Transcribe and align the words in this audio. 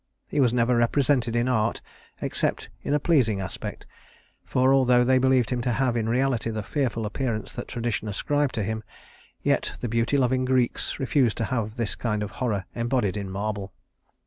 He 0.29 0.39
was 0.39 0.51
never 0.51 0.75
represented 0.77 1.35
in 1.35 1.47
art 1.47 1.79
except 2.23 2.69
in 2.81 2.95
a 2.95 2.99
pleasing 2.99 3.39
aspect, 3.39 3.85
for 4.43 4.73
although 4.73 5.03
they 5.03 5.19
believed 5.19 5.51
him 5.51 5.61
to 5.61 5.73
have 5.73 5.95
in 5.95 6.09
reality 6.09 6.49
the 6.49 6.63
fearful 6.63 7.05
appearance 7.05 7.53
that 7.53 7.67
tradition 7.67 8.07
ascribed 8.07 8.55
to 8.55 8.63
him, 8.63 8.83
yet 9.43 9.73
the 9.79 9.87
beauty 9.87 10.17
loving 10.17 10.43
Greeks 10.43 10.99
refused 10.99 11.37
to 11.37 11.45
have 11.53 11.75
this 11.75 11.93
kind 11.93 12.23
of 12.23 12.31
horror 12.41 12.65
embodied 12.73 13.15
in 13.15 13.29
marble. 13.29 13.73